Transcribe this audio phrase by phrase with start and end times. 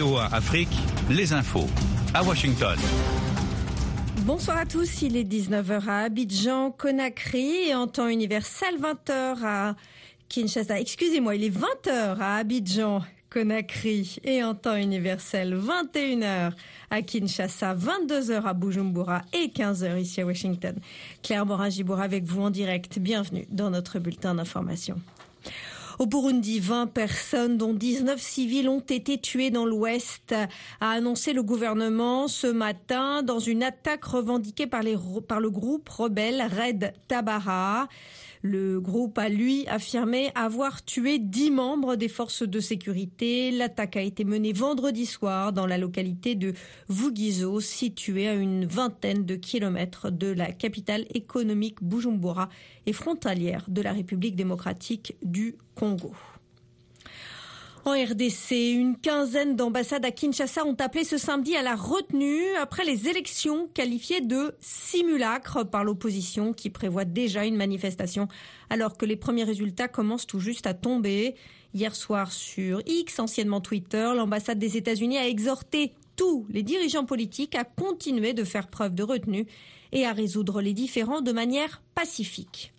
[0.00, 0.68] Afrique,
[1.10, 1.66] les infos.
[2.14, 2.78] À Washington.
[4.20, 9.74] Bonsoir à tous, il est 19h à Abidjan, Conakry et en temps universel 20h à
[10.28, 10.78] Kinshasa.
[10.78, 16.52] Excusez-moi, il est 20h à Abidjan, Conakry et en temps universel 21h
[16.90, 20.76] à Kinshasa, 22h à Bujumbura et 15h ici à Washington.
[21.24, 23.00] Claire Morin-Giboura avec vous en direct.
[23.00, 25.00] Bienvenue dans notre bulletin d'information.
[25.98, 30.32] Au Burundi, 20 personnes, dont 19 civils, ont été tuées dans l'Ouest,
[30.80, 34.82] a annoncé le gouvernement ce matin dans une attaque revendiquée par,
[35.26, 37.88] par le groupe rebelle Red Tabara.
[38.42, 43.50] Le groupe a, lui, affirmé avoir tué dix membres des forces de sécurité.
[43.50, 46.54] L'attaque a été menée vendredi soir dans la localité de
[46.88, 52.48] Vugizo, située à une vingtaine de kilomètres de la capitale économique Bujumbura
[52.86, 56.12] et frontalière de la République démocratique du Congo.
[57.88, 62.84] En RDC, une quinzaine d'ambassades à Kinshasa ont appelé ce samedi à la retenue après
[62.84, 68.28] les élections qualifiées de simulacre par l'opposition qui prévoit déjà une manifestation
[68.68, 71.34] alors que les premiers résultats commencent tout juste à tomber.
[71.72, 77.54] Hier soir sur X, anciennement Twitter, l'ambassade des États-Unis a exhorté tous les dirigeants politiques
[77.54, 79.46] à continuer de faire preuve de retenue
[79.92, 82.74] et à résoudre les différends de manière pacifique.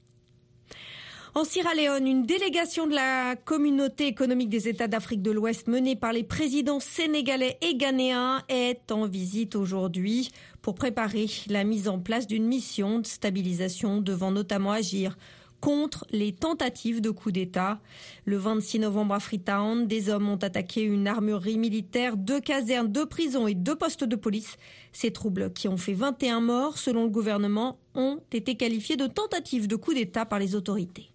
[1.35, 5.95] En Sierra Leone, une délégation de la communauté économique des États d'Afrique de l'Ouest menée
[5.95, 10.31] par les présidents sénégalais et ghanéens est en visite aujourd'hui
[10.63, 15.17] pour préparer la mise en place d'une mission de stabilisation devant notamment agir
[15.61, 17.79] contre les tentatives de coup d'État.
[18.25, 23.05] Le 26 novembre à Freetown, des hommes ont attaqué une armurerie militaire, deux casernes, deux
[23.05, 24.57] prisons et deux postes de police.
[24.93, 29.67] Ces troubles, qui ont fait 21 morts selon le gouvernement, ont été qualifiés de tentatives
[29.67, 31.11] de coup d'État par les autorités.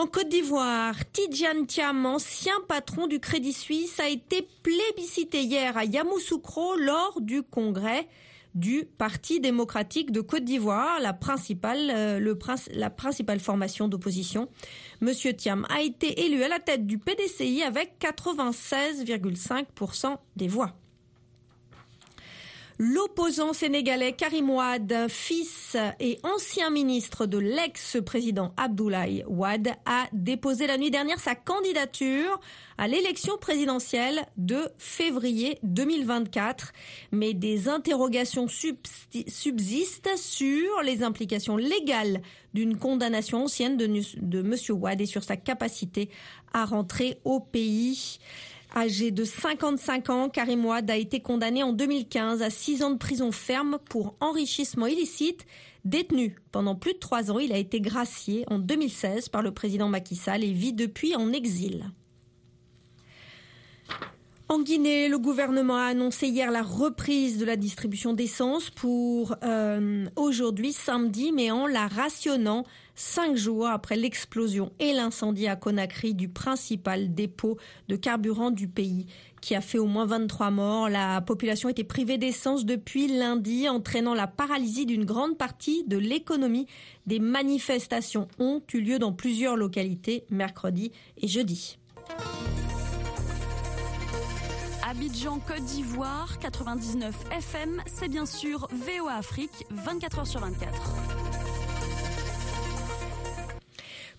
[0.00, 5.84] En Côte d'Ivoire, Tidjane Thiam, ancien patron du Crédit Suisse, a été plébiscité hier à
[5.84, 8.08] Yamoussoukro lors du congrès
[8.54, 12.34] du Parti démocratique de Côte d'Ivoire, la principale, euh,
[12.72, 14.48] la principale formation d'opposition.
[15.02, 20.72] Monsieur Thiam a été élu à la tête du PDCI avec 96,5% des voix.
[22.82, 30.78] L'opposant sénégalais Karim Ouad, fils et ancien ministre de l'ex-président Abdoulaye Ouad, a déposé la
[30.78, 32.40] nuit dernière sa candidature
[32.78, 36.72] à l'élection présidentielle de février 2024.
[37.12, 42.22] Mais des interrogations subsistent sur les implications légales
[42.54, 43.86] d'une condamnation ancienne de,
[44.22, 44.54] de M.
[44.70, 46.08] Ouad et sur sa capacité
[46.54, 48.20] à rentrer au pays.
[48.74, 52.98] Âgé de 55 ans, Karim Ouad a été condamné en 2015 à 6 ans de
[52.98, 55.44] prison ferme pour enrichissement illicite.
[55.84, 59.88] Détenu pendant plus de 3 ans, il a été gracié en 2016 par le président
[59.88, 61.90] Macky Sall et vit depuis en exil.
[64.50, 70.06] En Guinée, le gouvernement a annoncé hier la reprise de la distribution d'essence pour euh,
[70.16, 72.64] aujourd'hui, samedi, mais en la rationnant
[72.96, 79.06] cinq jours après l'explosion et l'incendie à Conakry du principal dépôt de carburant du pays
[79.40, 80.88] qui a fait au moins 23 morts.
[80.88, 86.66] La population était privée d'essence depuis lundi, entraînant la paralysie d'une grande partie de l'économie.
[87.06, 90.90] Des manifestations ont eu lieu dans plusieurs localités mercredi
[91.22, 91.78] et jeudi.
[94.90, 100.68] Abidjan, Côte d'Ivoire, 99 FM, c'est bien sûr VOA Afrique, 24h sur 24.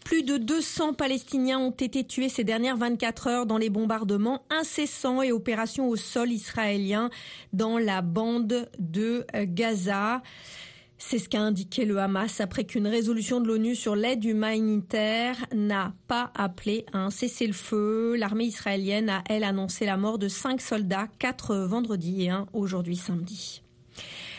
[0.06, 5.22] Plus de 200 Palestiniens ont été tués ces dernières 24 heures dans les bombardements incessants
[5.22, 7.10] et opérations au sol israélien
[7.52, 10.22] dans la bande de Gaza.
[11.04, 15.94] C'est ce qu'a indiqué le Hamas après qu'une résolution de l'ONU sur l'aide humanitaire n'a
[16.08, 18.16] pas appelé à un cessez-le-feu.
[18.16, 22.96] L'armée israélienne a, elle, annoncé la mort de cinq soldats, quatre vendredi et un aujourd'hui
[22.96, 23.64] samedi.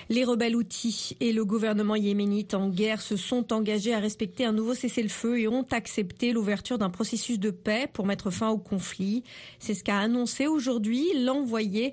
[0.09, 4.53] Les rebelles outils et le gouvernement yéménite en guerre se sont engagés à respecter un
[4.53, 9.25] nouveau cessez-le-feu et ont accepté l'ouverture d'un processus de paix pour mettre fin au conflit.
[9.59, 11.93] C'est ce qu'a annoncé aujourd'hui l'envoyé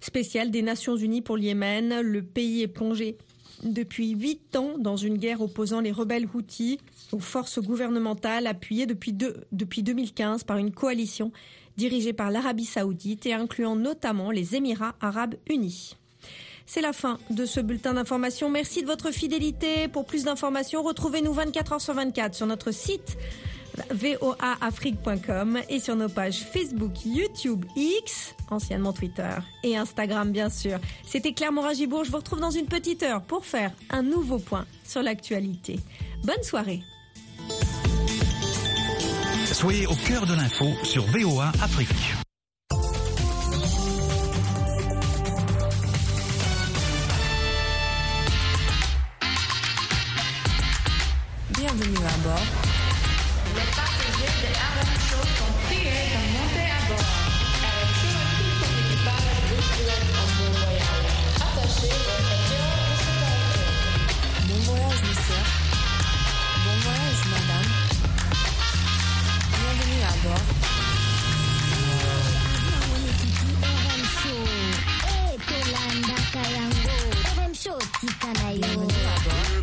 [0.00, 2.02] spécial des Nations Unies pour le Yémen.
[2.02, 3.16] Le pays est plongé
[3.62, 6.78] depuis huit ans dans une guerre opposant les rebelles Houthis
[7.12, 9.14] aux forces gouvernementales appuyées depuis,
[9.52, 11.32] depuis 2015 par une coalition
[11.76, 15.96] dirigée par l'Arabie saoudite et incluant notamment les Émirats arabes unis.
[16.66, 18.48] C'est la fin de ce bulletin d'information.
[18.48, 19.88] Merci de votre fidélité.
[19.88, 23.16] Pour plus d'informations, retrouvez-nous 24 heures sur 24 sur notre site
[23.90, 29.30] voaafrique.com et sur nos pages Facebook, YouTube, X, anciennement Twitter
[29.62, 30.78] et Instagram bien sûr.
[31.06, 32.04] C'était Claire Moragibourg.
[32.04, 35.80] Je vous retrouve dans une petite heure pour faire un nouveau point sur l'actualité.
[36.24, 36.80] Bonne soirée.
[39.52, 42.29] Soyez au cœur de l'info sur VOA Afrique.
[78.32, 78.62] Bienvenue
[79.06, 79.60] à bord.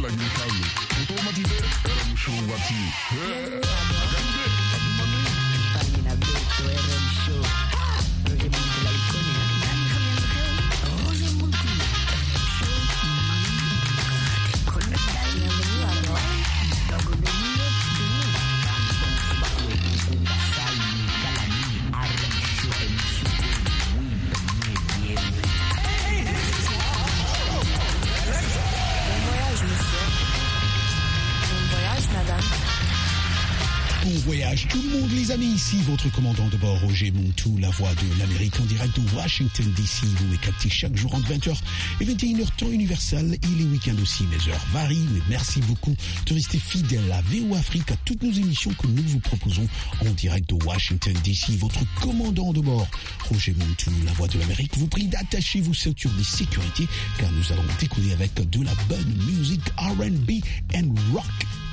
[35.67, 39.65] Ici votre commandant de bord Roger Montou, la voix de l'Amérique en direct de Washington
[39.75, 40.05] DC.
[40.05, 41.53] Vous me captez chaque jour entre 20h
[41.99, 44.23] et 21h temps universel et les week-ends aussi.
[44.27, 45.93] Mes heures varient, mais merci beaucoup
[46.25, 49.67] de rester fidèle à VO Afrique, à toutes nos émissions que nous vous proposons
[50.05, 51.57] en direct de Washington DC.
[51.57, 52.87] Votre commandant de bord
[53.29, 56.87] Roger Montou, la voix de l'Amérique, vous prie d'attacher vos ceintures de sécurité
[57.17, 60.43] car nous allons décoller avec de la bonne musique R&B
[60.75, 61.25] and rock.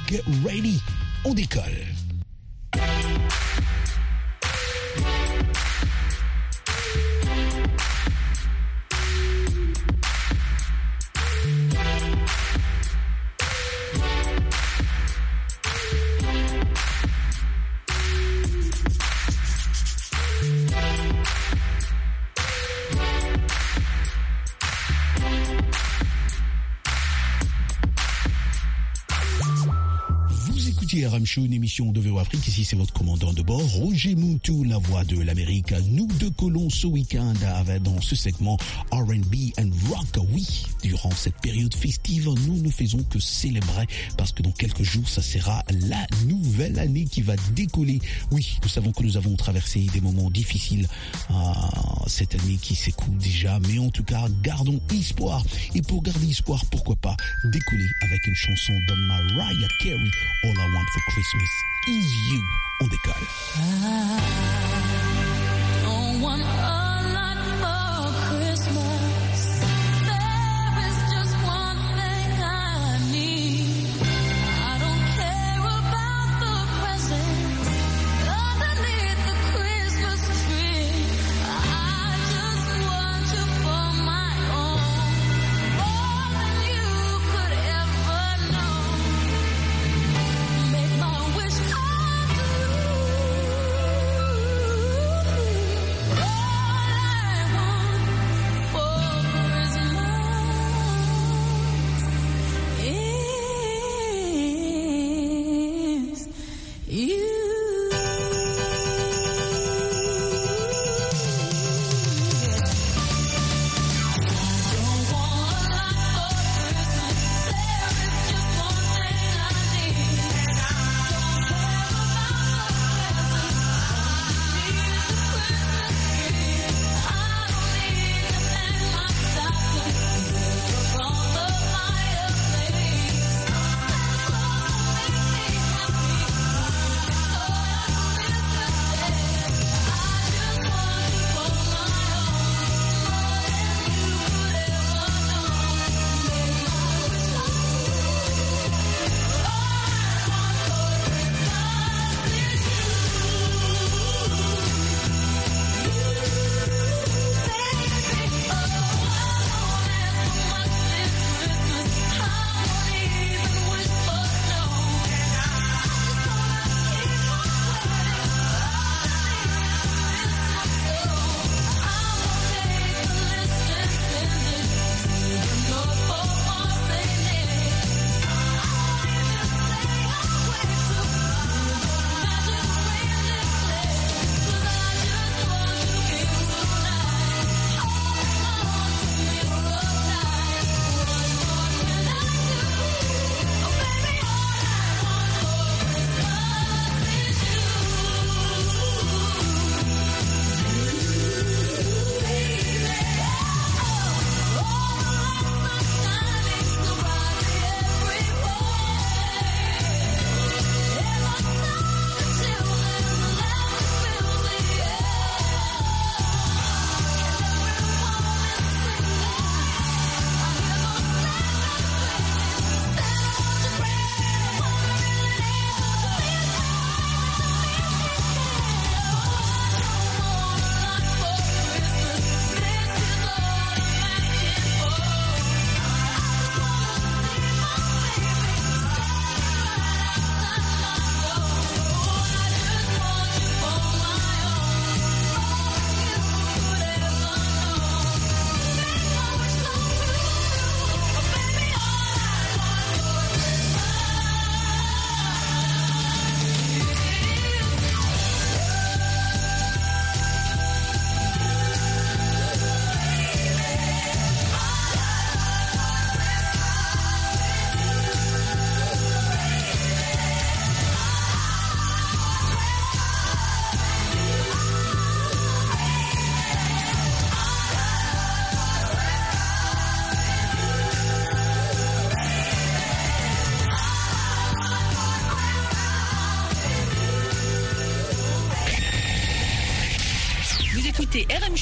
[0.08, 0.80] Get ready,
[1.24, 1.94] on décolle.
[31.36, 32.46] Une émission de VO Afrique.
[32.46, 35.74] Ici, c'est votre commandant de bord, Roger Moutou, la voix de l'Amérique.
[35.88, 36.30] Nous deux
[36.70, 37.34] ce week-end
[37.82, 38.56] dans ce segment
[38.92, 40.24] R&B and rock.
[40.32, 40.46] Oui,
[40.82, 43.86] durant cette période festive, nous ne faisons que célébrer
[44.16, 48.00] parce que dans quelques jours, ça sera la nouvelle année qui va décoller.
[48.30, 50.86] Oui, nous savons que nous avons traversé des moments difficiles
[51.30, 51.70] ah,
[52.06, 55.42] cette année qui s'écoule déjà, mais en tout cas, gardons espoir.
[55.74, 57.16] Et pour garder espoir, pourquoi pas
[57.50, 60.10] décoller avec une chanson de Mariah Carey,
[60.44, 61.23] All I Want for Christmas
[61.86, 62.42] is You.
[62.80, 63.14] On décolle.
[65.82, 66.20] Don't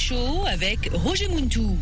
[0.03, 1.77] Show avec Roger Muntou.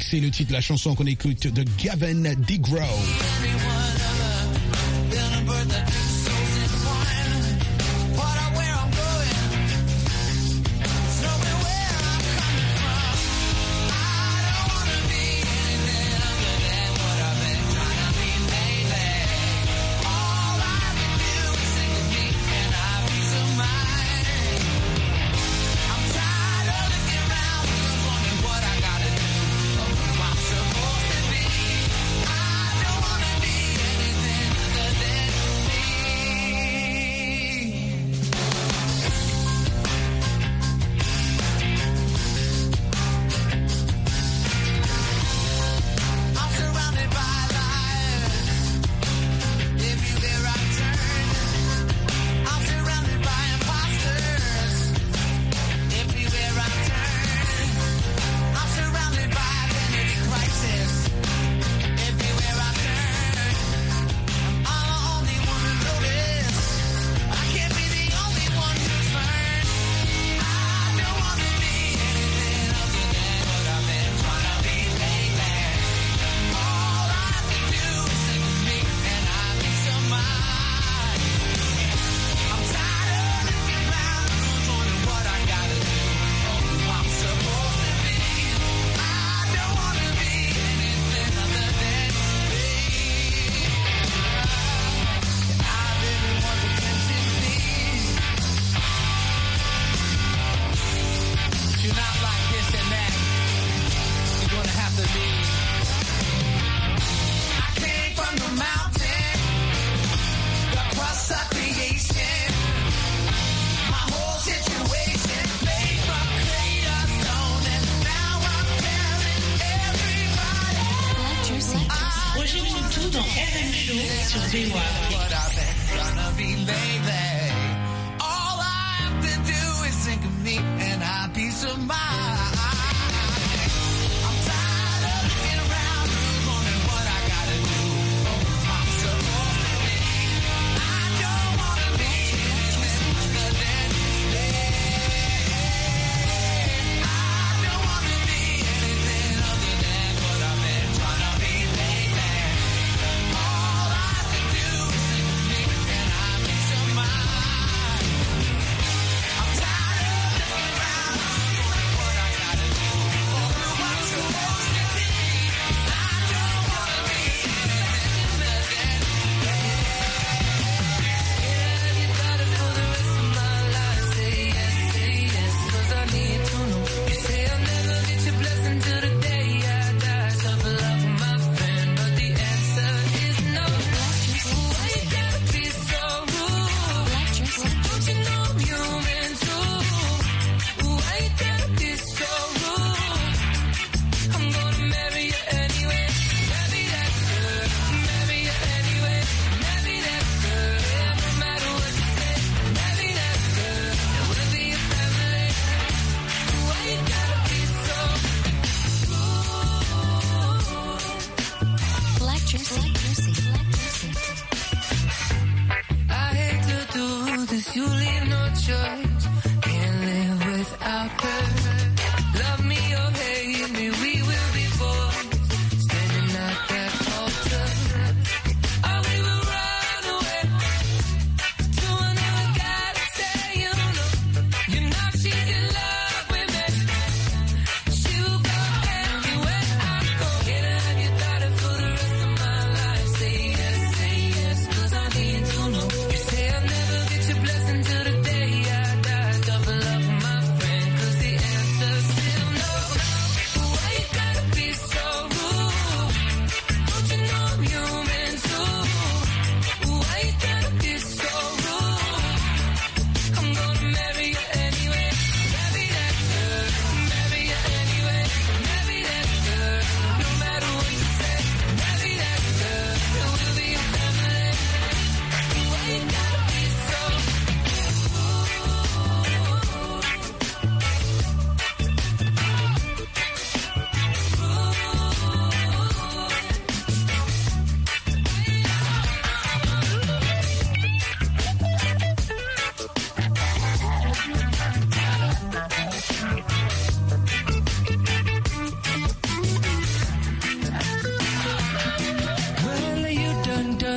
[0.00, 3.69] C'est le titre de la chanson qu'on écoute de Gavin DeGraw.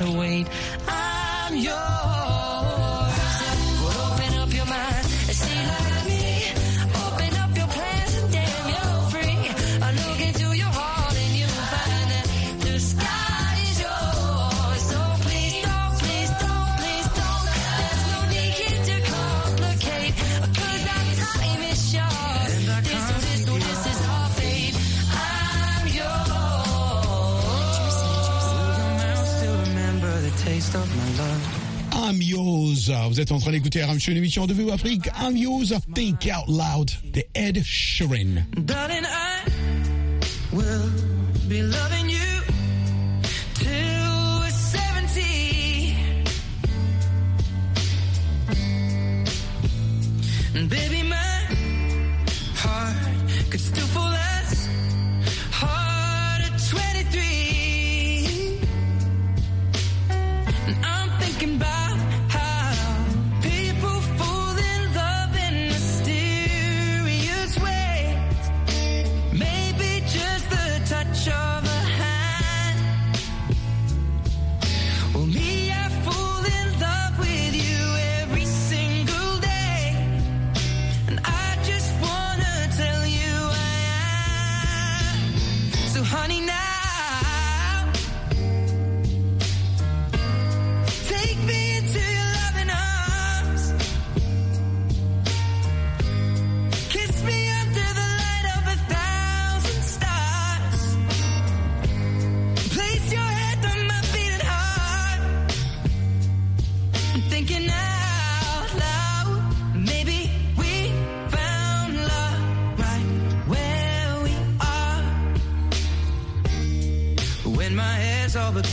[0.00, 0.48] lot of weight
[33.02, 33.10] yours.
[33.10, 35.08] Vous êtes en train d'écouter RM une émission de VO Afrique.
[35.20, 35.36] I'm.
[35.94, 36.90] Think out loud.
[37.12, 38.44] The Ed Sheeran.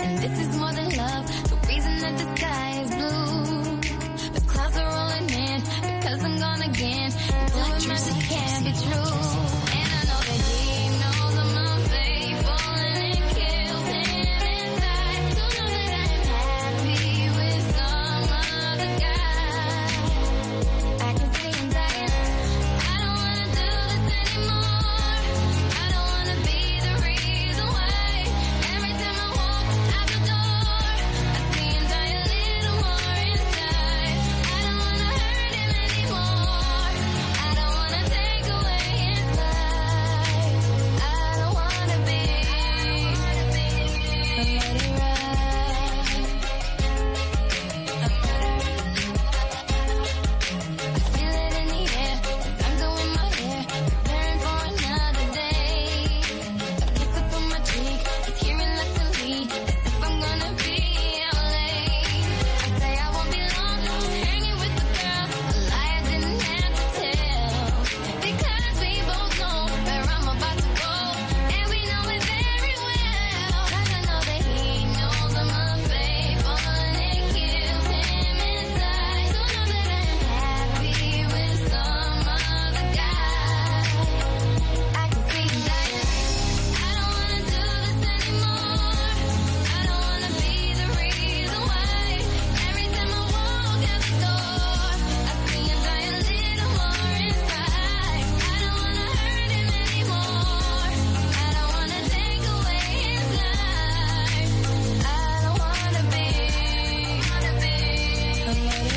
[0.00, 0.47] and this is